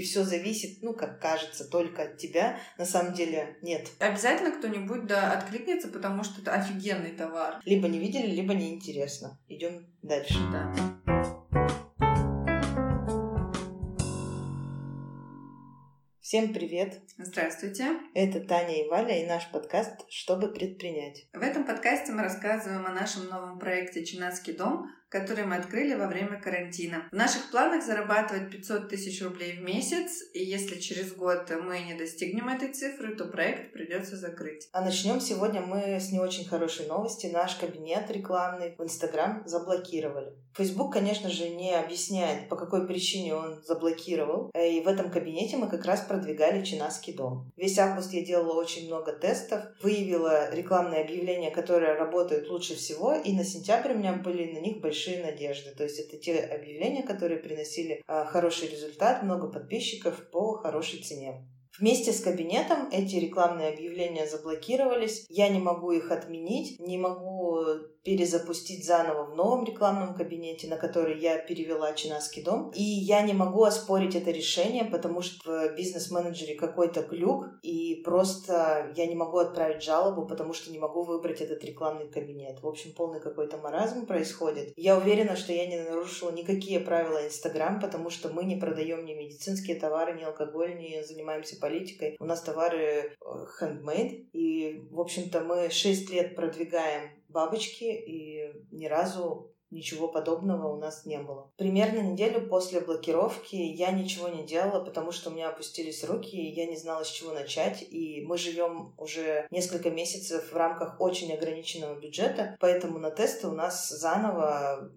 [0.00, 2.58] И все зависит, ну, как кажется, только от тебя.
[2.78, 3.86] На самом деле нет.
[3.98, 7.60] Обязательно кто-нибудь да откликнется, потому что это офигенный товар.
[7.66, 9.38] Либо не видели, либо неинтересно.
[9.46, 10.38] Идем дальше.
[10.50, 10.72] Да.
[16.22, 17.02] Всем привет!
[17.18, 17.98] Здравствуйте!
[18.14, 21.26] Это Таня и Валя и наш подкаст «Чтобы предпринять».
[21.34, 26.06] В этом подкасте мы рассказываем о нашем новом проекте «Чинацкий дом», который мы открыли во
[26.06, 27.08] время карантина.
[27.10, 31.94] В наших планах зарабатывать 500 тысяч рублей в месяц, и если через год мы не
[31.94, 34.68] достигнем этой цифры, то проект придется закрыть.
[34.72, 37.26] А начнем сегодня мы с не очень хорошей новости.
[37.26, 40.32] Наш кабинет рекламный в Инстаграм заблокировали.
[40.56, 44.50] Фейсбук, конечно же, не объясняет, по какой причине он заблокировал.
[44.52, 47.50] Э, и в этом кабинете мы как раз продвигали Чинаский дом.
[47.56, 53.32] Весь август я делала очень много тестов, выявила рекламные объявления, которые работают лучше всего, и
[53.32, 55.70] на сентябрь у меня были на них большие большие надежды.
[55.76, 61.46] То есть это те объявления, которые приносили а, хороший результат, много подписчиков по хорошей цене.
[61.78, 65.24] Вместе с кабинетом эти рекламные объявления заблокировались.
[65.28, 67.39] Я не могу их отменить, не могу
[68.02, 72.70] перезапустить заново в новом рекламном кабинете, на который я перевела Чинаский дом.
[72.74, 78.92] И я не могу оспорить это решение, потому что в бизнес-менеджере какой-то глюк, и просто
[78.96, 82.62] я не могу отправить жалобу, потому что не могу выбрать этот рекламный кабинет.
[82.62, 84.72] В общем, полный какой-то маразм происходит.
[84.76, 89.12] Я уверена, что я не нарушила никакие правила Инстаграм, потому что мы не продаем ни
[89.12, 92.16] медицинские товары, ни алкоголь, не занимаемся политикой.
[92.18, 93.14] У нас товары
[93.60, 100.72] handmade, э, и, в общем-то, мы 6 лет продвигаем бабочки, и ни разу ничего подобного
[100.72, 101.52] у нас не было.
[101.56, 106.52] Примерно неделю после блокировки я ничего не делала, потому что у меня опустились руки, и
[106.54, 107.82] я не знала, с чего начать.
[107.88, 113.52] И мы живем уже несколько месяцев в рамках очень ограниченного бюджета, поэтому на тесты у
[113.52, 114.90] нас заново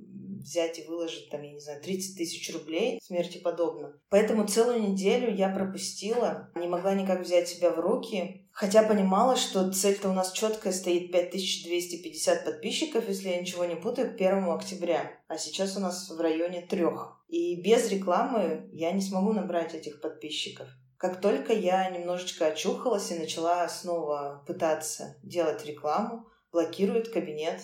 [0.43, 3.97] взять и выложить, там, я не знаю, 30 тысяч рублей, смерти подобно.
[4.09, 9.71] Поэтому целую неделю я пропустила, не могла никак взять себя в руки, хотя понимала, что
[9.71, 15.11] цель-то у нас четкая стоит 5250 подписчиков, если я ничего не путаю, к 1 октября.
[15.27, 17.21] А сейчас у нас в районе трех.
[17.27, 20.67] И без рекламы я не смогу набрать этих подписчиков.
[20.97, 27.59] Как только я немножечко очухалась и начала снова пытаться делать рекламу, блокирует кабинет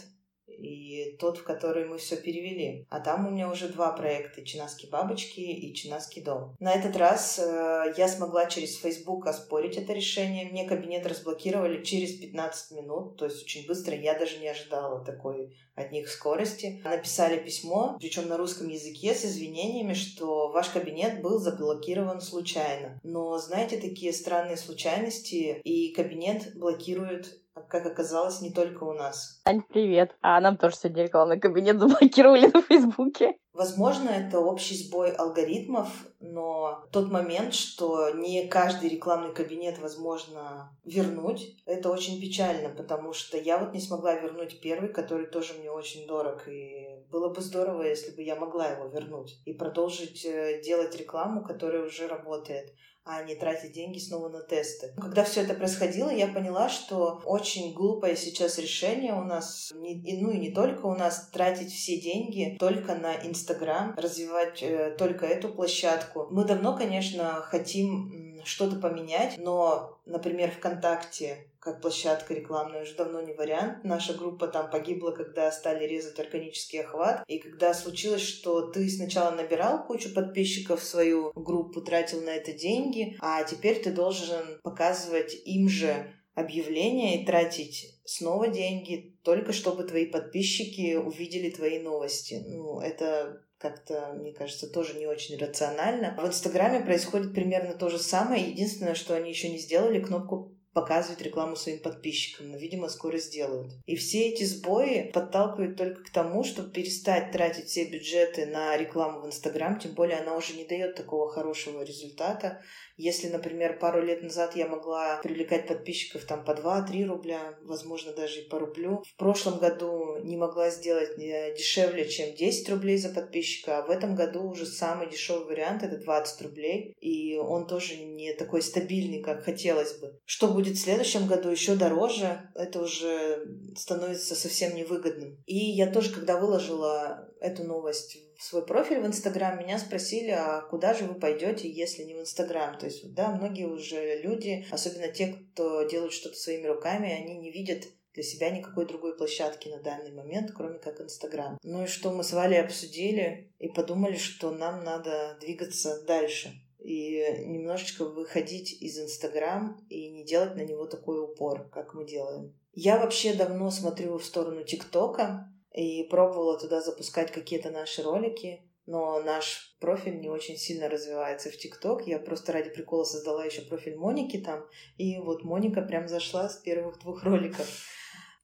[0.57, 2.85] и тот, в который мы все перевели.
[2.89, 6.55] А там у меня уже два проекта «Чинаски бабочки» и «Чинаский дом».
[6.59, 10.49] На этот раз э, я смогла через Facebook оспорить это решение.
[10.49, 13.95] Мне кабинет разблокировали через 15 минут, то есть очень быстро.
[13.95, 16.81] Я даже не ожидала такой от них скорости.
[16.83, 22.99] Написали письмо, причем на русском языке, с извинениями, что ваш кабинет был заблокирован случайно.
[23.03, 27.38] Но знаете, такие странные случайности, и кабинет блокирует
[27.69, 29.41] как оказалось, не только у нас.
[29.45, 30.15] Ань, привет.
[30.21, 33.35] А нам тоже сегодня рекламный кабинет заблокировали на Фейсбуке.
[33.53, 35.89] Возможно, это общий сбой алгоритмов,
[36.19, 43.37] но тот момент, что не каждый рекламный кабинет возможно вернуть, это очень печально, потому что
[43.37, 47.83] я вот не смогла вернуть первый, который тоже мне очень дорог, и было бы здорово,
[47.83, 52.73] если бы я могла его вернуть и продолжить э, делать рекламу, которая уже работает
[53.05, 54.93] а не тратить деньги снова на тесты.
[55.01, 59.83] Когда все это происходило, я поняла, что очень глупое сейчас решение у нас, ну
[60.29, 65.49] и не только у нас, тратить все деньги только на Инстаграм, развивать э, только эту
[65.49, 66.27] площадку.
[66.29, 73.33] Мы давно, конечно, хотим что-то поменять, но, например, ВКонтакте как площадка рекламная уже давно не
[73.33, 73.83] вариант.
[73.83, 77.23] Наша группа там погибла, когда стали резать органический охват.
[77.27, 82.53] И когда случилось, что ты сначала набирал кучу подписчиков в свою группу, тратил на это
[82.53, 89.83] деньги, а теперь ты должен показывать им же объявления и тратить снова деньги, только чтобы
[89.83, 92.41] твои подписчики увидели твои новости.
[92.47, 96.15] Ну, это как-то, мне кажется, тоже не очень рационально.
[96.17, 98.49] В Инстаграме происходит примерно то же самое.
[98.49, 103.73] Единственное, что они еще не сделали, кнопку показывать рекламу своим подписчикам, но, видимо, скоро сделают.
[103.85, 109.21] И все эти сбои подталкивают только к тому, чтобы перестать тратить все бюджеты на рекламу
[109.21, 112.61] в Инстаграм, тем более она уже не дает такого хорошего результата.
[112.97, 118.41] Если, например, пару лет назад я могла привлекать подписчиков там по 2-3 рубля, возможно, даже
[118.41, 123.09] и по рублю, в прошлом году не могла сделать э, дешевле, чем 10 рублей за
[123.09, 127.95] подписчика, а в этом году уже самый дешевый вариант— это 20 рублей, и он тоже
[127.95, 130.19] не такой стабильный, как хотелось бы.
[130.25, 133.45] Что будет в следующем году еще дороже, это уже
[133.77, 135.41] становится совсем невыгодным.
[135.45, 140.59] И я тоже, когда выложила эту новость в свой профиль в Инстаграм, меня спросили, а
[140.69, 142.77] куда же вы пойдете, если не в Инстаграм?
[142.77, 147.51] То есть, да, многие уже люди, особенно те, кто делают что-то своими руками, они не
[147.51, 151.57] видят для себя никакой другой площадки на данный момент, кроме как Инстаграм.
[151.63, 156.51] Ну и что мы с Валей обсудили и подумали, что нам надо двигаться дальше.
[156.89, 162.57] И немножечко выходить из Инстаграм и не делать на него такой упор, как мы делаем.
[162.73, 169.21] Я вообще давно смотрю в сторону ТикТока и пробовала туда запускать какие-то наши ролики, но
[169.21, 172.07] наш профиль не очень сильно развивается в ТикТок.
[172.07, 174.65] Я просто ради прикола создала еще профиль Моники там,
[174.97, 177.67] и вот Моника прям зашла с первых двух роликов.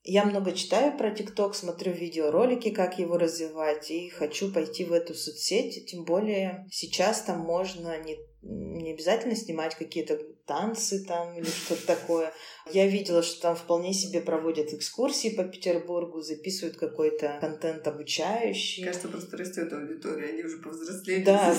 [0.08, 5.14] Я много читаю про ТикТок, смотрю видеоролики, как его развивать, и хочу пойти в эту
[5.14, 5.86] соцсеть.
[5.86, 12.32] Тем более сейчас там можно не, не обязательно снимать какие-то танцы там или что-то такое.
[12.72, 18.84] Я видела, что там вполне себе проводят экскурсии по Петербургу, записывают какой-то контент обучающий.
[18.84, 21.24] Кажется, просто растет аудитория, они уже повзрослели.
[21.24, 21.54] Да,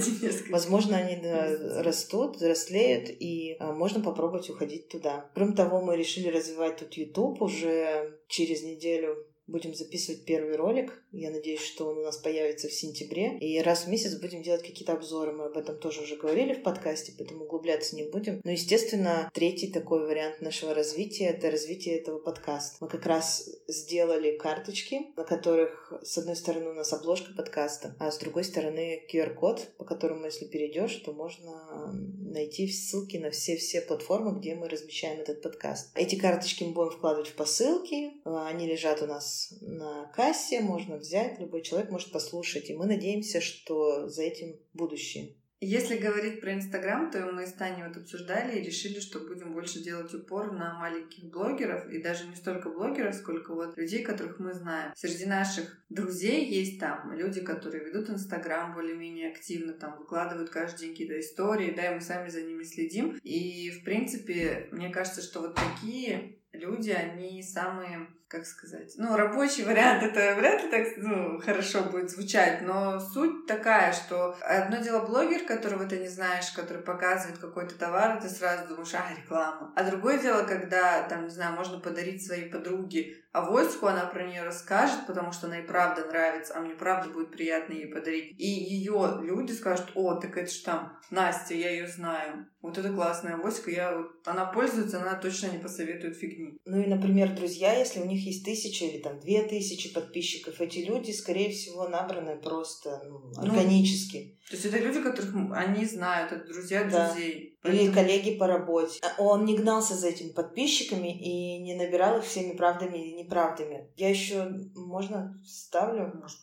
[0.50, 5.30] возможно, они да, растут, взрослеют, и а, можно попробовать уходить туда.
[5.34, 11.04] Кроме того, мы решили развивать тут YouTube уже через неделю будем записывать первый ролик.
[11.12, 13.38] Я надеюсь, что он у нас появится в сентябре.
[13.38, 15.32] И раз в месяц будем делать какие-то обзоры.
[15.32, 18.40] Мы об этом тоже уже говорили в подкасте, поэтому углубляться не будем.
[18.44, 22.76] Но, естественно, третий такой вариант нашего развития— это развитие этого подкаста.
[22.80, 28.10] Мы как раз сделали карточки, на которых, с одной стороны, у нас обложка подкаста, а
[28.10, 34.38] с другой стороны QR-код, по которому, если перейдешь, то можно найти ссылки на все-все платформы,
[34.38, 35.90] где мы размещаем этот подкаст.
[35.94, 38.12] Эти карточки мы будем вкладывать в посылки.
[38.24, 42.70] Они лежат у нас на кассе, можно взять, любой человек может послушать.
[42.70, 45.36] И мы надеемся, что за этим будущее.
[45.64, 49.80] Если говорить про Инстаграм, то мы с Таней вот обсуждали и решили, что будем больше
[49.80, 54.54] делать упор на маленьких блогеров, и даже не столько блогеров, сколько вот людей, которых мы
[54.54, 54.92] знаем.
[54.96, 60.90] Среди наших друзей есть там люди, которые ведут Инстаграм более-менее активно, там выкладывают каждый день
[60.90, 63.16] какие-то истории, да, и мы сами за ними следим.
[63.22, 69.62] И, в принципе, мне кажется, что вот такие люди, они самые как сказать, ну, рабочий
[69.62, 75.04] вариант, это вряд ли так ну, хорошо будет звучать, но суть такая, что одно дело
[75.04, 79.74] блогер, которого ты не знаешь, который показывает какой-то товар, ты сразу думаешь, а, реклама.
[79.76, 84.42] А другое дело, когда, там, не знаю, можно подарить своей подруге авоську, она про нее
[84.42, 88.34] расскажет, потому что она и правда нравится, а мне правда будет приятно ей подарить.
[88.38, 92.46] И ее люди скажут, о, так это ж там Настя, я ее знаю.
[92.62, 96.41] Вот это классная авоська, я, она пользуется, она точно не посоветует фигни.
[96.64, 100.78] Ну и, например, друзья, если у них есть тысяча или там две тысячи подписчиков, эти
[100.78, 104.36] люди, скорее всего, набраны просто ну, ну органически.
[104.36, 107.08] Ну, то есть это люди, которых они знают, это друзья да.
[107.08, 107.58] друзей.
[107.62, 107.84] Поэтому...
[107.84, 109.00] Или коллеги по работе.
[109.02, 113.88] А он не гнался за этими подписчиками и не набирал их всеми правдами или неправдами.
[113.96, 116.12] Я еще, можно, ставлю?
[116.14, 116.38] Можно.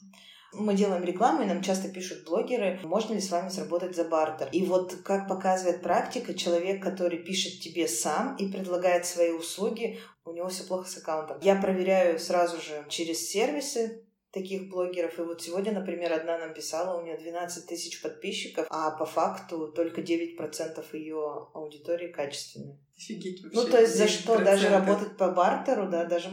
[0.51, 4.50] Мы делаем рекламу, и нам часто пишут блогеры, можно ли с вами сработать за бартер.
[4.51, 10.31] И вот как показывает практика, человек, который пишет тебе сам и предлагает свои услуги, у
[10.31, 11.38] него все плохо с аккаунтом.
[11.42, 15.18] Я проверяю сразу же через сервисы, таких блогеров.
[15.18, 19.69] И вот сегодня, например, одна нам писала, у нее 12 тысяч подписчиков, а по факту
[19.69, 22.80] только 9% ее аудитории качественные.
[22.96, 23.60] Офигеть вообще.
[23.60, 26.30] Ну, то есть за что даже работать по бартеру, да, даже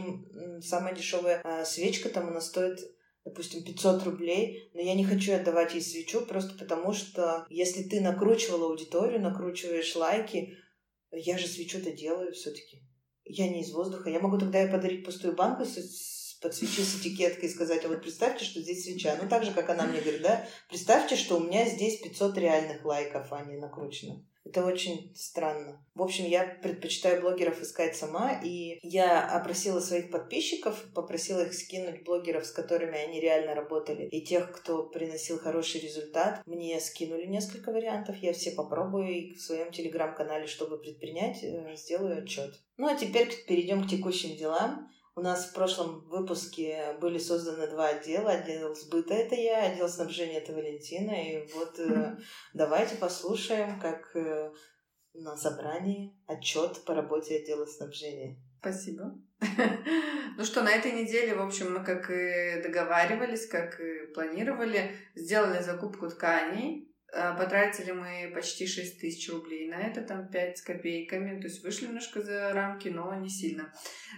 [0.61, 2.79] самая дешевая а, свечка там у нас стоит
[3.27, 7.99] допустим, 500 рублей, но я не хочу отдавать ей свечу просто потому, что если ты
[7.99, 10.57] накручивал аудиторию, накручиваешь лайки,
[11.11, 12.81] я же свечу-то делаю все таки
[13.25, 14.09] Я не из воздуха.
[14.09, 18.01] Я могу тогда подарить пустую банку с, под свечи с этикеткой и сказать, а вот
[18.01, 19.17] представьте, что здесь свеча.
[19.21, 22.85] Ну, так же, как она мне говорит, да, представьте, что у меня здесь 500 реальных
[22.85, 24.25] лайков, а не накручено.
[24.47, 25.85] Это очень странно.
[25.93, 32.05] В общем, я предпочитаю блогеров искать сама, и я опросила своих подписчиков, попросила их скинуть
[32.05, 36.41] блогеров, с которыми они реально работали, и тех, кто приносил хороший результат.
[36.45, 42.23] Мне скинули несколько вариантов, я все попробую, и в своем телеграм-канале, чтобы предпринять, э, сделаю
[42.23, 42.53] отчет.
[42.77, 44.89] Ну а теперь перейдем к текущим делам.
[45.17, 48.33] У нас в прошлом выпуске были созданы два отдела.
[48.33, 51.09] Отдел сбыта— это я, отдел снабжения— это Валентина.
[51.09, 52.17] И вот э,
[52.53, 54.51] давайте послушаем, как э,
[55.15, 58.37] на собрании отчет по работе отдела снабжения.
[58.59, 59.19] Спасибо.
[60.37, 65.63] Ну что, на этой неделе, в общем, мы как и договаривались, как и планировали, сделали
[65.63, 71.47] закупку тканей потратили мы почти 6 тысяч рублей на это, там 5 с копейками, то
[71.47, 73.73] есть вышли немножко за рамки, но не сильно.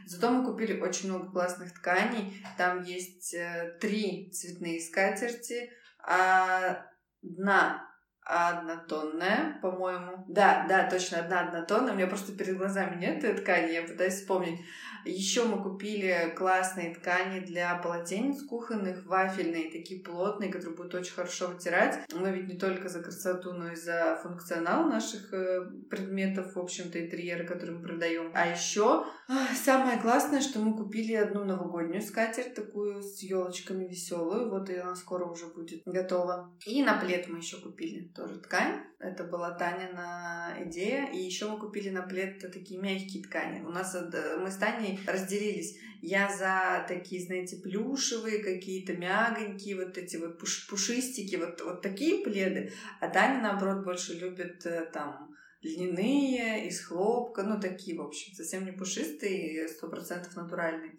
[0.05, 7.88] Зато мы купили очень много классных тканей, там есть э, три цветные скатерти, одна
[8.29, 10.23] однотонная, по-моему.
[10.27, 11.93] Да, да, точно, одна однотонная.
[11.93, 14.59] У меня просто перед глазами нет этой ткани, я пытаюсь вспомнить.
[15.05, 21.47] Еще мы купили классные ткани для полотенец кухонных, вафельные, такие плотные, которые будут очень хорошо
[21.47, 21.99] вытирать.
[22.13, 27.01] Мы ведь не только за красоту, но и за функционал наших э, предметов, в общем-то,
[27.01, 28.31] интерьера, которые мы продаем.
[28.35, 29.05] А еще
[29.63, 34.49] самое классное, что мы купили одну новогоднюю скатерть, такую с елочками веселую.
[34.49, 36.53] Вот и она скоро уже будет готова.
[36.65, 38.81] И на плед мы еще купили тоже ткань.
[38.99, 41.05] Это была Танина идея.
[41.11, 43.61] И еще мы купили на плед такие мягкие ткани.
[43.61, 45.77] У нас э, мы с Таней разделились.
[46.01, 52.23] Я за такие, знаете, плюшевые какие-то, мягонькие, вот эти вот пуш пушистики, вот, вот такие
[52.23, 52.71] пледы.
[52.99, 55.28] А Таня, наоборот, больше любит э, там
[55.61, 60.93] льняные, из хлопка, ну, такие, в общем, совсем не пушистые, сто процентов натуральные.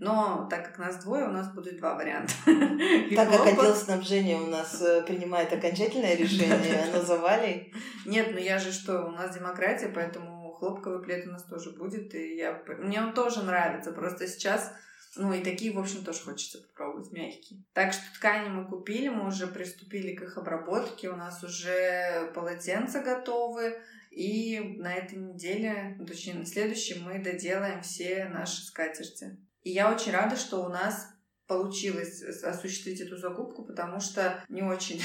[0.00, 2.32] Но так как нас двое, у нас будет два варианта.
[3.14, 7.72] Так как отдел снабжения у нас э, принимает окончательное решение, оно завали.
[8.06, 12.14] Нет, ну я же что, у нас демократия, поэтому хлопковый плед у нас тоже будет,
[12.14, 12.62] и я...
[12.78, 14.72] мне он тоже нравится, просто сейчас
[15.16, 17.64] ну и такие, в общем, тоже хочется попробовать мягкие.
[17.72, 23.00] Так что ткани мы купили, мы уже приступили к их обработке, у нас уже полотенца
[23.00, 29.38] готовы, и на этой неделе, ну, точнее на следующей, мы доделаем все наши скатерти.
[29.62, 31.08] И я очень рада, что у нас
[31.46, 35.00] получилось осуществить эту закупку, потому что не очень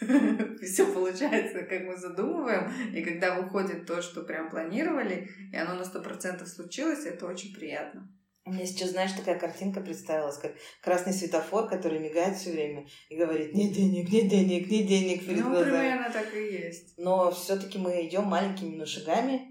[0.62, 2.70] все получается, как мы задумываем.
[2.94, 7.54] И когда выходит то, что прям планировали, и оно на сто процентов случилось, это очень
[7.54, 8.10] приятно.
[8.46, 13.16] У меня сейчас, знаешь, такая картинка представилась, как красный светофор, который мигает все время и
[13.16, 15.70] говорит «нет денег, нет денег, нет денег» перед ну, глазами.
[15.70, 16.94] Ну, примерно так и есть.
[16.96, 19.49] Но все-таки мы идем маленькими шагами,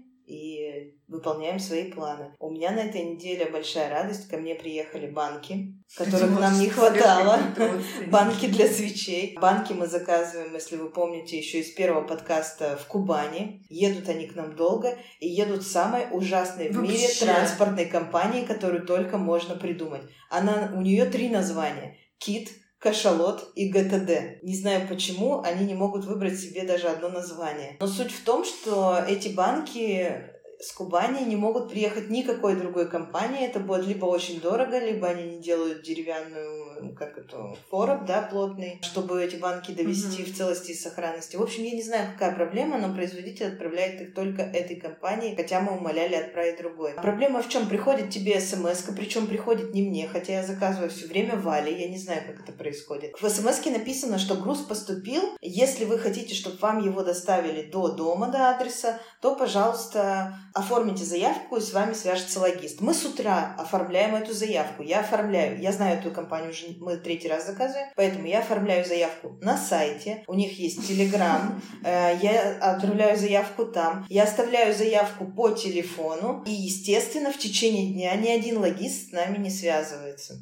[1.20, 2.34] выполняем свои планы.
[2.38, 4.28] У меня на этой неделе большая радость.
[4.28, 7.38] Ко мне приехали банки, которых нам не хватало.
[8.08, 9.36] Банки для свечей.
[9.38, 13.62] Банки мы заказываем, если вы помните, еще из первого подкаста в Кубани.
[13.68, 19.18] Едут они к нам долго и едут самой ужасной в мире транспортной компании, которую только
[19.18, 20.02] можно придумать.
[20.30, 21.96] Она, у нее три названия.
[22.18, 24.42] Кит, Кашалот и ГТД.
[24.42, 27.76] Не знаю почему, они не могут выбрать себе даже одно название.
[27.78, 33.46] Но суть в том, что эти банки с Кубани не могут приехать никакой другой компании.
[33.46, 38.78] Это будет либо очень дорого, либо они не делают деревянную, как это, короб, да, плотный,
[38.82, 40.32] чтобы эти банки довести mm-hmm.
[40.32, 41.36] в целости и сохранности.
[41.36, 45.60] В общем, я не знаю, какая проблема, но производитель отправляет их только этой компании, хотя
[45.60, 46.92] мы умоляли отправить другой.
[46.94, 47.68] Проблема в чем?
[47.68, 51.98] Приходит тебе смс причем приходит не мне, хотя я заказываю все время Вали, я не
[51.98, 53.14] знаю, как это происходит.
[53.20, 55.22] В смс написано, что груз поступил.
[55.40, 61.56] Если вы хотите, чтобы вам его доставили до дома, до адреса, то, пожалуйста, оформите заявку,
[61.56, 62.80] и с вами свяжется логист.
[62.80, 64.82] Мы с утра оформляем эту заявку.
[64.82, 69.38] Я оформляю, я знаю эту компанию уже мы третий раз заказываем, поэтому я оформляю заявку
[69.42, 70.24] на сайте.
[70.26, 71.60] У них есть Телеграм.
[71.82, 74.06] Э, я отправляю заявку там.
[74.08, 76.42] Я оставляю заявку по телефону.
[76.46, 80.34] И, естественно, в течение дня ни один логист с нами не связывается.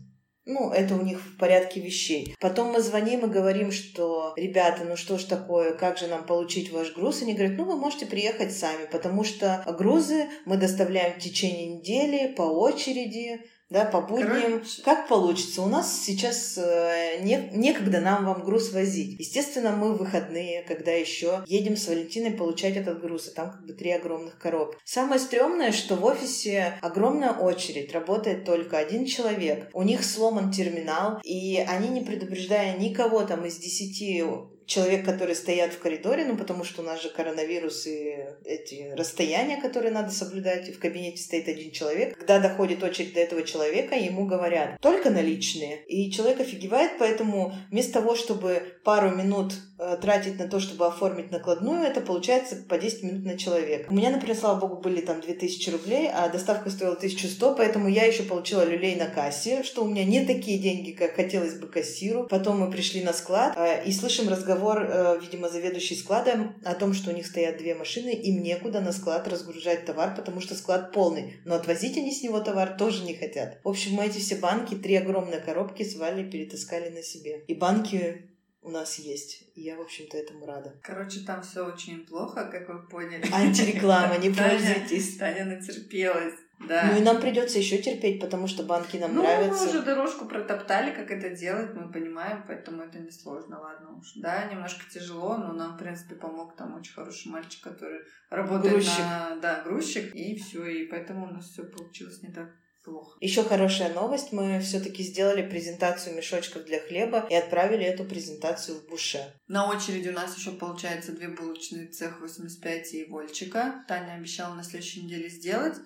[0.51, 2.35] Ну, это у них в порядке вещей.
[2.41, 6.73] Потом мы звоним и говорим, что, ребята, ну что ж такое, как же нам получить
[6.73, 7.21] ваш груз?
[7.21, 12.33] Они говорят, ну, вы можете приехать сами, потому что грузы мы доставляем в течение недели
[12.33, 14.83] по очереди, да, по будням, Короче.
[14.83, 15.63] как получится.
[15.63, 19.19] У нас сейчас э, не, некогда нам вам груз возить.
[19.19, 23.67] Естественно, мы в выходные, когда еще едем с Валентиной получать этот груз, а там как
[23.67, 24.79] бы три огромных коробки.
[24.85, 29.69] Самое стрёмное, что в офисе огромная очередь, работает только один человек.
[29.75, 34.23] У них сломан терминал, и они, не предупреждая никого там из десяти
[34.69, 39.61] человек, которые стоят в коридоре, ну, потому что у нас же коронавирус и эти расстояния,
[39.61, 42.17] которые надо соблюдать, и в кабинете стоит один человек.
[42.17, 45.85] Когда доходит очередь до этого человека, ему говорят только наличные.
[45.87, 49.55] И человек офигевает, поэтому вместо того, чтобы пару минут
[50.01, 53.87] тратить на то, чтобы оформить накладную, это получается по 10 минут на человека.
[53.91, 58.05] У меня, например, слава богу, были там 2000 рублей, а доставка стоила 1100, поэтому я
[58.05, 62.27] еще получила люлей на кассе, что у меня не такие деньги, как хотелось бы кассиру.
[62.29, 66.75] Потом мы пришли на склад э, и слышим разговор разговор, э, видимо, заведующий складом о
[66.75, 70.55] том, что у них стоят две машины, им некуда на склад разгружать товар, потому что
[70.55, 71.35] склад полный.
[71.45, 73.59] Но отвозить они с него товар тоже не хотят.
[73.65, 77.45] В общем, мы эти все банки, три огромные коробки свали, перетаскали на себе.
[77.47, 78.29] И банки
[78.69, 79.45] у нас есть.
[79.55, 80.75] И я, в общем-то, этому рада.
[80.83, 83.25] Короче, там все очень плохо, как вы поняли.
[83.33, 85.17] Антиреклама, не пользуйтесь.
[85.17, 86.35] Таня натерпелась.
[86.69, 86.91] Да.
[86.91, 89.65] Ну и нам придется еще терпеть, потому что банки нам ну, нравятся.
[89.65, 94.13] Мы уже дорожку протоптали, как это делать, мы понимаем, поэтому это не сложно, ладно уж.
[94.17, 98.99] Да, немножко тяжело, но нам, в принципе, помог там очень хороший мальчик, который работает грузчик.
[98.99, 99.37] на...
[99.41, 102.49] Да, грузчик, и все, и поэтому у нас все получилось не так
[102.83, 103.17] плохо.
[103.21, 104.33] Еще хорошая новость.
[104.33, 109.35] Мы все-таки сделали презентацию мешочков для хлеба и отправили эту презентацию в Буше.
[109.47, 113.85] На очереди у нас еще получается две булочные цех 85 и Вольчика.
[113.89, 115.77] Таня обещала на следующей неделе сделать.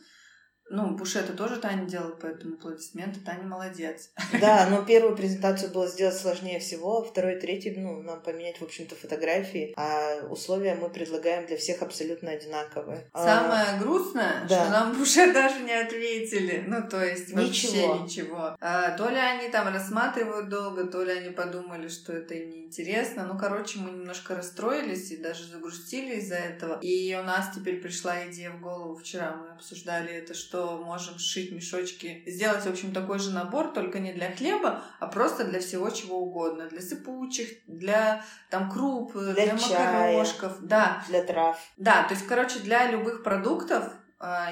[0.70, 3.20] Ну, Бушета тоже Таня делала, поэтому аплодисменты.
[3.20, 4.10] Таня молодец.
[4.40, 8.64] Да, но первую презентацию было сделать сложнее всего, а второй, третий, ну, нам поменять, в
[8.64, 13.10] общем-то, фотографии, а условия мы предлагаем для всех абсолютно одинаковые.
[13.12, 14.62] А, Самое а, грустное, да.
[14.62, 16.64] что нам Буше даже не ответили.
[16.66, 17.94] Ну, то есть вообще ничего.
[17.96, 18.56] ничего.
[18.60, 23.26] А, то ли они там рассматривают долго, то ли они подумали, что это им неинтересно.
[23.26, 26.78] Ну, короче, мы немножко расстроились и даже загрустили из-за этого.
[26.80, 28.96] И у нас теперь пришла идея в голову.
[28.96, 30.51] Вчера мы обсуждали это, что
[30.84, 35.44] можем сшить мешочки, сделать, в общем, такой же набор, только не для хлеба, а просто
[35.44, 36.68] для всего чего угодно.
[36.68, 40.60] Для сыпучих, для там круп, для, для чая, макарошков.
[40.62, 41.04] Да.
[41.08, 41.58] Для трав.
[41.76, 43.92] Да, то есть, короче, для любых продуктов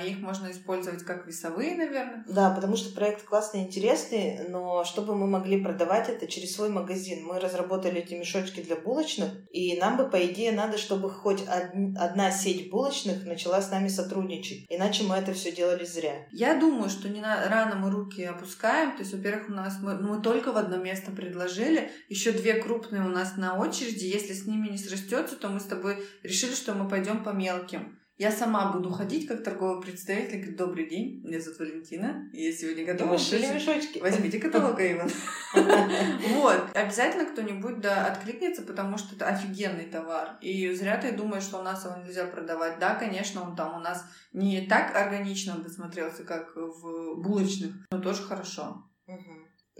[0.05, 2.25] их можно использовать как весовые, наверное.
[2.29, 7.25] Да, потому что проект классный, интересный, но чтобы мы могли продавать это через свой магазин,
[7.25, 12.31] мы разработали эти мешочки для булочных, и нам бы, по идее, надо, чтобы хоть одна
[12.31, 16.27] сеть булочных начала с нами сотрудничать, иначе мы это все делали зря.
[16.33, 17.49] Я думаю, что не на...
[17.49, 21.12] рано мы руки опускаем, то есть, во-первых, у нас мы, мы только в одно место
[21.12, 25.61] предложили, еще две крупные у нас на очереди, если с ними не срастется, то мы
[25.61, 28.00] с тобой решили, что мы пойдем по мелким.
[28.21, 32.85] Я сама буду ходить как торговый представитель, говорит, добрый день, меня зовут Валентина, я сегодня
[32.85, 33.17] готова.
[33.17, 33.99] Шили мешочки.
[33.99, 35.11] Возьмите каталог, Иван.
[36.35, 36.77] Вот.
[36.77, 40.37] Обязательно кто-нибудь да откликнется, потому что это офигенный товар.
[40.43, 42.79] И зря ты думаешь, что у нас его нельзя продавать.
[42.79, 48.23] Да, конечно, он там у нас не так органично досмотрелся, как в булочных, но тоже
[48.23, 48.85] хорошо.
[49.07, 49.17] Но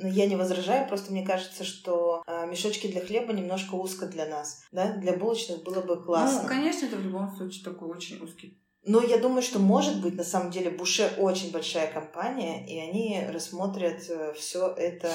[0.03, 4.63] я не возражаю, просто мне кажется, что э, мешочки для хлеба немножко узко для нас.
[4.73, 4.93] Да?
[4.97, 6.43] Для булочных было бы классно.
[6.43, 8.61] Ну, конечно, это в любом случае такой очень узкий.
[8.85, 13.27] Но я думаю, что может быть, на самом деле, Буше очень большая компания, и они
[13.31, 15.13] рассмотрят э, все это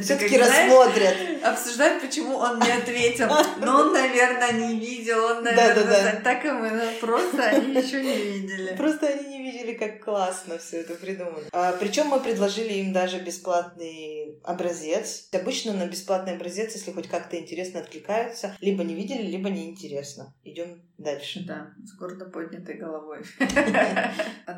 [0.00, 1.42] все-таки рассмотрят.
[1.42, 3.28] Обсуждают, почему он не ответил.
[3.58, 5.24] Но он, наверное, не видел.
[5.24, 6.20] Он, наверное, да, да, да.
[6.20, 6.70] так и мы.
[7.00, 8.74] Просто они еще не видели.
[8.76, 11.44] Просто они не видели, как классно все это придумано.
[11.52, 15.28] А, причем мы предложили им даже бесплатный образец.
[15.32, 20.34] Обычно на бесплатный образец, если хоть как-то интересно откликаются, либо не видели, либо неинтересно.
[20.44, 21.44] Идем дальше.
[21.46, 23.22] Да, с гордо поднятой головой.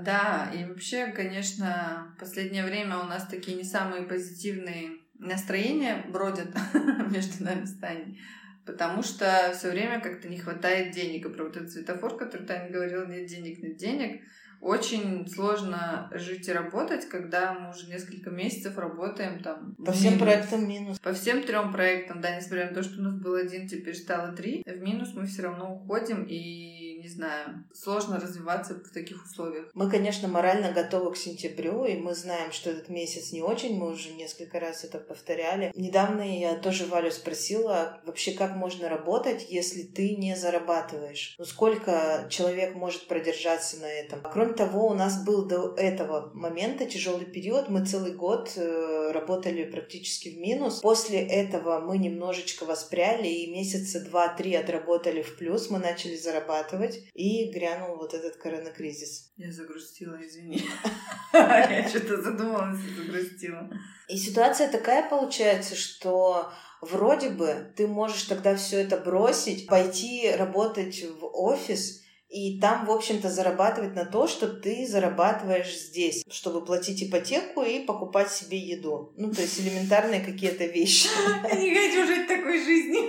[0.04, 6.48] Да, и вообще, конечно, в последнее время у нас такие не самые позитивные настроения бродят
[7.10, 8.20] между нами с Таней.
[8.66, 11.26] Потому что все время как-то не хватает денег.
[11.26, 14.22] И про вот этот светофор, который Таня говорила, нет денег, нет денег.
[14.60, 19.74] Очень сложно жить и работать, когда мы уже несколько месяцев работаем там.
[19.74, 20.98] По всем проектам минус.
[21.00, 24.32] По всем трем проектам, да, несмотря на то, что у нас был один, теперь стало
[24.32, 24.62] три.
[24.64, 29.66] В минус мы все равно уходим и не знаю, сложно развиваться в таких условиях.
[29.74, 33.92] Мы, конечно, морально готовы к сентябрю, и мы знаем, что этот месяц не очень, мы
[33.92, 35.70] уже несколько раз это повторяли.
[35.74, 41.34] Недавно я тоже Валю спросила, вообще как можно работать, если ты не зарабатываешь?
[41.38, 44.22] Ну, сколько человек может продержаться на этом?
[44.32, 49.64] Кроме того, у нас был до этого момента тяжелый период, мы целый год э, работали
[49.64, 50.80] практически в минус.
[50.80, 57.50] После этого мы немножечко воспряли, и месяца два-три отработали в плюс, мы начали зарабатывать и
[57.52, 59.32] грянул вот этот коронакризис.
[59.36, 60.62] Я загрустила, извини.
[61.32, 63.70] Я что-то задумалась и загрустила.
[64.08, 71.04] И ситуация такая получается, что вроде бы ты можешь тогда все это бросить, пойти работать
[71.04, 72.03] в офис,
[72.34, 77.78] и там, в общем-то, зарабатывать на то, что ты зарабатываешь здесь, чтобы платить ипотеку и
[77.78, 79.12] покупать себе еду.
[79.16, 81.06] Ну, то есть элементарные какие-то вещи.
[81.44, 83.03] Я не хочу жить такой жизнью.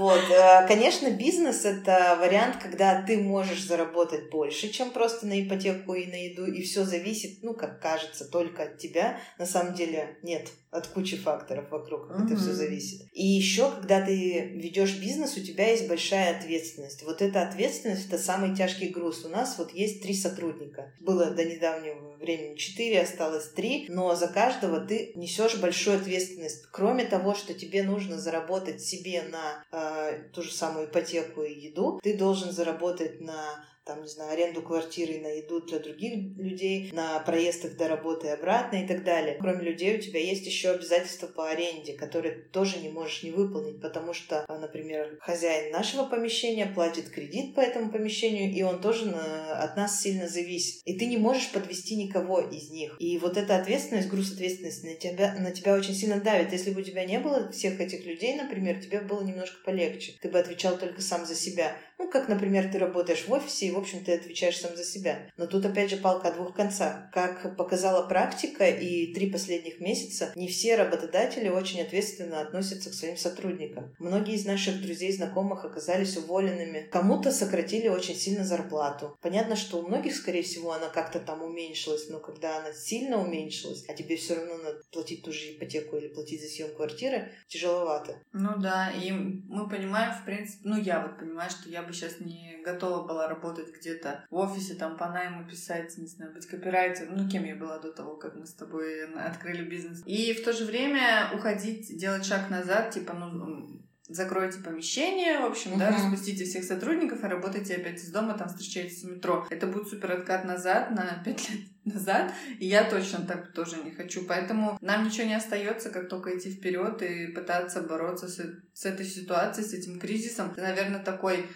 [0.00, 0.30] Вот.
[0.30, 6.06] Э, конечно, бизнес— это вариант, когда ты можешь заработать больше, чем просто на ипотеку и
[6.06, 9.20] на еду, и все зависит, ну, как кажется, только от тебя.
[9.38, 12.26] На самом деле нет, от кучи факторов вокруг mm-hmm.
[12.26, 13.02] это все зависит.
[13.12, 17.02] И еще, когда ты ведешь бизнес, у тебя есть большая ответственность.
[17.02, 19.24] Вот эта ответственность— это самый тяжкий груз.
[19.24, 20.94] У нас вот есть три сотрудника.
[21.00, 26.66] Было до недавнего времени четыре, осталось три, но за каждого ты несешь большую ответственность.
[26.70, 32.00] Кроме того, что тебе нужно заработать себе на э, ту же самую ипотеку и еду,
[32.02, 37.18] ты должен заработать на там, не знаю, аренду квартиры на еду для других людей, на
[37.20, 39.36] проезд их до работы и обратно и так далее.
[39.40, 43.80] Кроме людей у тебя есть еще обязательства по аренде, которые тоже не можешь не выполнить,
[43.80, 49.06] потому что, а, например, хозяин нашего помещения платит кредит по этому помещению, и он тоже
[49.06, 50.82] на, от нас сильно зависит.
[50.84, 52.96] И ты не можешь подвести никого из них.
[52.98, 56.52] И вот эта ответственность, груз ответственности на тебя, на тебя очень сильно давит.
[56.52, 60.14] Если бы у тебя не было всех этих людей, например, тебе было немножко полегче.
[60.20, 61.76] Ты бы отвечал только сам за себя.
[61.98, 65.30] Ну, как, например, ты работаешь в офисе, в общем, ты отвечаешь сам за себя.
[65.36, 67.10] Но тут, опять же, палка о двух концах.
[67.12, 73.16] Как показала практика и три последних месяца, не все работодатели очень ответственно относятся к своим
[73.16, 73.94] сотрудникам.
[73.98, 76.88] Многие из наших друзей и знакомых оказались уволенными.
[76.90, 79.16] Кому-то сократили очень сильно зарплату.
[79.20, 83.84] Понятно, что у многих, скорее всего, она как-то там уменьшилась, но когда она сильно уменьшилась,
[83.88, 88.22] а тебе все равно надо платить ту же ипотеку или платить за съем квартиры, тяжеловато.
[88.32, 92.20] Ну да, и мы понимаем, в принципе, ну я вот понимаю, что я бы сейчас
[92.20, 97.16] не готова была работать где-то в офисе, там по найму писать, не знаю, быть копирайтером,
[97.16, 100.02] ну кем я была до того, как мы с тобой открыли бизнес.
[100.06, 105.74] И в то же время уходить, делать шаг назад, типа, ну, закройте помещение, в общем,
[105.74, 105.78] uh-huh.
[105.78, 109.46] да, распустите всех сотрудников и работайте опять из дома, там встречаетесь в метро.
[109.50, 113.92] Это будет супер откат назад, на пять лет назад, и я точно так тоже не
[113.92, 114.24] хочу.
[114.26, 118.40] Поэтому нам ничего не остается, как только идти вперед и пытаться бороться с,
[118.74, 120.50] с этой ситуацией, с этим кризисом.
[120.50, 121.46] Это, наверное, такой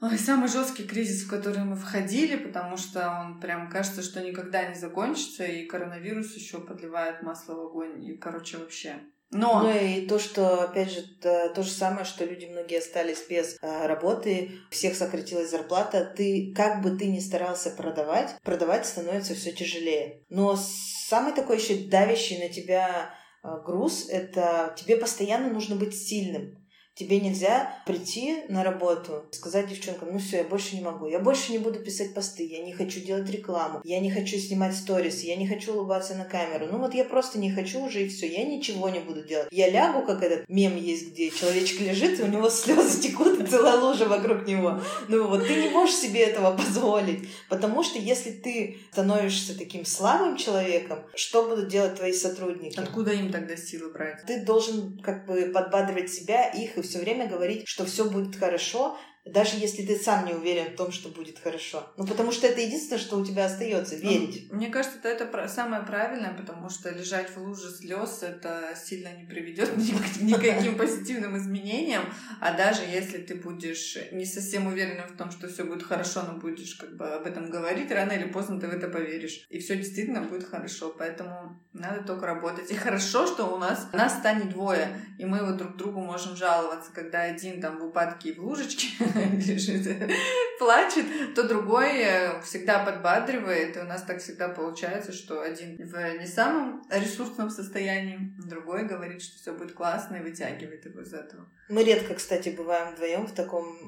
[0.00, 4.68] Ой, самый жесткий кризис, в который мы входили, потому что он прям кажется, что никогда
[4.68, 9.62] не закончится, и коронавирус еще подливает масло в огонь, и, короче, вообще но...
[9.62, 13.58] Ну и то, что, опять же, то, то же самое, что люди многие остались без
[13.60, 19.52] э, работы, всех сократилась зарплата, ты, как бы ты ни старался продавать, продавать становится все
[19.52, 20.22] тяжелее.
[20.30, 23.10] Но самый такой еще давящий на тебя
[23.42, 26.57] э, груз, это тебе постоянно нужно быть сильным.
[26.98, 31.52] Тебе нельзя прийти на работу, сказать девчонкам, ну все, я больше не могу, я больше
[31.52, 35.36] не буду писать посты, я не хочу делать рекламу, я не хочу снимать сторис, я
[35.36, 36.66] не хочу улыбаться на камеру.
[36.72, 39.46] Ну вот я просто не хочу уже и все, я ничего не буду делать.
[39.52, 43.46] Я лягу, как этот мем есть, где человечек лежит, и у него слезы текут, и
[43.46, 44.80] целая лужа вокруг него.
[45.06, 50.36] Ну вот ты не можешь себе этого позволить, потому что если ты становишься таким слабым
[50.36, 52.80] человеком, что будут делать твои сотрудники?
[52.80, 54.24] Откуда им тогда силы брать?
[54.26, 58.98] Ты должен как бы подбадривать себя, их и все время говорить, что все будет хорошо,
[59.24, 61.92] даже если ты сам не уверен в том, что будет хорошо.
[61.96, 64.52] Ну, потому что это единственное, что у тебя остается, ну, верить.
[64.52, 69.24] Мне кажется, это, это самое правильное, потому что лежать в луже слез это сильно не
[69.24, 69.76] приведет к
[70.20, 72.04] никаким позитивным изменениям.
[72.40, 76.38] А даже если ты будешь не совсем уверен в том, что все будет хорошо, но
[76.38, 79.46] будешь как бы об этом говорить, рано или поздно ты в это поверишь.
[79.50, 80.94] И все действительно будет хорошо.
[80.98, 82.70] Поэтому надо только работать.
[82.70, 86.90] И хорошо, что у нас нас станет двое, и мы вот друг другу можем жаловаться,
[86.92, 88.88] когда один там в упадке и в лужечке,
[89.32, 89.86] лежит,
[90.58, 93.76] плачет, то другой э, всегда подбадривает.
[93.76, 99.22] И у нас так всегда получается, что один в не самом ресурсном состоянии, другой говорит,
[99.22, 101.48] что все будет классно и вытягивает его из этого.
[101.68, 103.78] Мы редко, кстати, бываем вдвоем в таком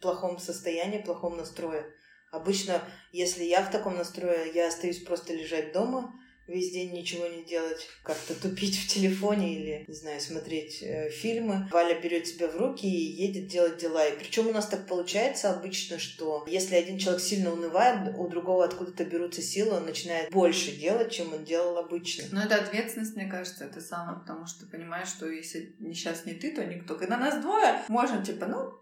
[0.00, 1.86] плохом состоянии, плохом настрое.
[2.30, 6.12] Обычно, если я в таком настрое, я остаюсь просто лежать дома,
[6.46, 11.68] весь день ничего не делать, как-то тупить в телефоне или, не знаю, смотреть э, фильмы.
[11.70, 14.06] Валя берет себя в руки и едет делать дела.
[14.06, 18.64] И причем у нас так получается обычно, что если один человек сильно унывает, у другого
[18.64, 22.24] откуда-то берутся силы, он начинает больше делать, чем он делал обычно.
[22.32, 26.34] Но это ответственность, мне кажется, это самое, потому что понимаешь, что если не сейчас не
[26.34, 26.96] ты, то никто.
[26.96, 28.72] Когда нас двое, можно типа, ну,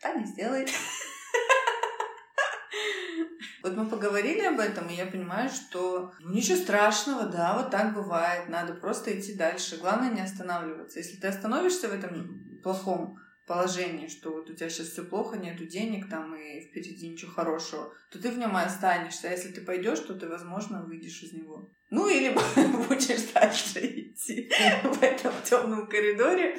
[0.00, 0.68] так не сделает.
[3.66, 7.94] Вот мы поговорили об этом, и я понимаю, что ну, ничего страшного, да, вот так
[7.94, 9.78] бывает, надо просто идти дальше.
[9.78, 11.00] Главное не останавливаться.
[11.00, 15.66] Если ты остановишься в этом плохом положении, что вот у тебя сейчас все плохо, нету
[15.66, 19.26] денег там и впереди ничего хорошего, то ты в нем и останешься.
[19.26, 21.68] А если ты пойдешь, то ты, возможно, выйдешь из него.
[21.90, 22.28] Ну или
[22.88, 24.48] будешь дальше идти
[24.84, 26.56] в этом темном коридоре.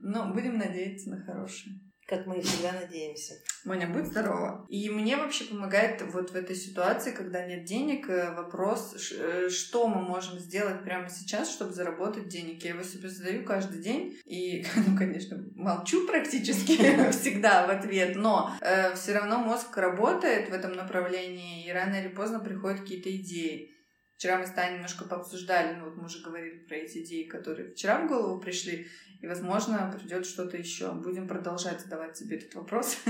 [0.00, 1.76] Но будем надеяться на хорошее
[2.08, 3.34] как мы всегда надеемся.
[3.64, 4.64] Маня, будь здорова.
[4.70, 9.86] И мне вообще помогает вот в этой ситуации, когда нет денег, э, вопрос, э, что
[9.88, 12.64] мы можем сделать прямо сейчас, чтобы заработать денег.
[12.64, 16.76] Я его себе задаю каждый день и, ну, конечно, молчу практически
[17.10, 22.08] всегда в ответ, но э, все равно мозг работает в этом направлении, и рано или
[22.08, 23.74] поздно приходят какие-то идеи.
[24.18, 27.70] Вчера мы с Таней немножко пообсуждали, ну вот мы уже говорили про эти идеи, которые
[27.70, 28.88] вчера в голову пришли,
[29.20, 30.92] и, возможно, придет что-то еще.
[30.92, 32.96] Будем продолжать задавать себе этот вопрос.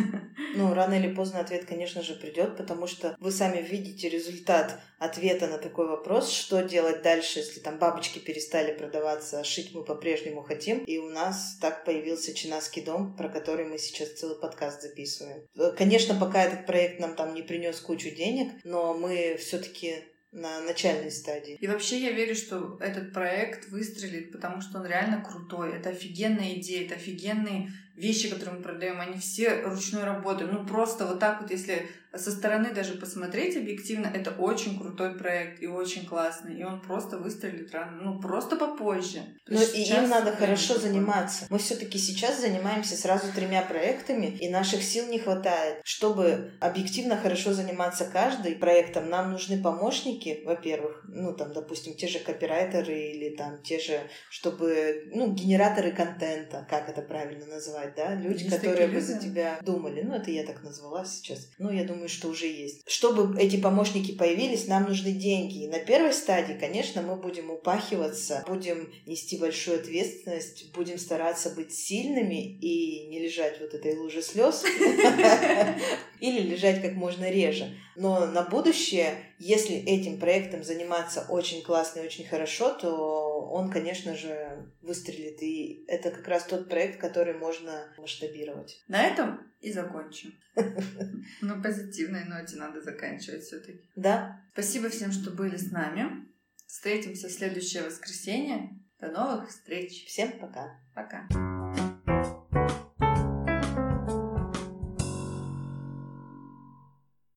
[0.54, 5.46] Ну, рано или поздно ответ, конечно же, придет, потому что вы сами видите результат ответа
[5.46, 10.42] на такой вопрос, что делать дальше, если там бабочки перестали продаваться, а шить мы по-прежнему
[10.42, 10.78] хотим.
[10.84, 15.46] И у нас так появился Чинаский дом, про который мы сейчас целый подкаст записываем.
[15.76, 21.10] Конечно, пока этот проект нам там не принес кучу денег, но мы все-таки на начальной
[21.10, 21.56] стадии.
[21.60, 25.74] И вообще я верю, что этот проект выстрелит, потому что он реально крутой.
[25.74, 29.00] Это офигенная идея, это офигенные вещи, которые мы продаем.
[29.00, 30.46] Они все ручной работы.
[30.46, 35.62] Ну просто вот так вот, если со стороны даже посмотреть объективно, это очень крутой проект
[35.62, 36.58] и очень классный.
[36.58, 39.20] И он просто выстрелит рано, ну просто попозже.
[39.46, 40.88] Но и им надо хорошо такое.
[40.88, 41.46] заниматься.
[41.50, 45.80] Мы все-таки сейчас занимаемся сразу тремя проектами, и наших сил не хватает.
[45.84, 52.18] Чтобы объективно хорошо заниматься каждый проектом, нам нужны помощники, во-первых, ну там, допустим, те же
[52.18, 58.44] копирайтеры или там те же, чтобы, ну, генераторы контента, как это правильно назвать, да, люди,
[58.44, 60.02] Есть которые бы за тебя думали.
[60.02, 61.48] Ну, это я так назвала сейчас.
[61.58, 62.82] Ну, я думаю, что уже есть.
[62.88, 65.64] Чтобы эти помощники появились, нам нужны деньги.
[65.64, 71.72] И на первой стадии, конечно, мы будем упахиваться, будем нести большую ответственность, будем стараться быть
[71.72, 74.64] сильными и не лежать вот этой луже слез
[76.20, 77.76] или лежать как можно реже.
[77.98, 84.14] Но на будущее, если этим проектом заниматься очень классно и очень хорошо, то он, конечно
[84.14, 85.42] же, выстрелит.
[85.42, 88.84] И это как раз тот проект, который можно масштабировать.
[88.86, 90.32] На этом и закончим.
[91.40, 93.80] На позитивной ноте надо заканчивать все-таки.
[93.96, 94.40] Да.
[94.52, 96.28] Спасибо всем, что были с нами.
[96.66, 98.78] Встретимся в следующее воскресенье.
[99.00, 100.06] До новых встреч.
[100.06, 100.78] Всем пока.
[100.94, 101.26] Пока.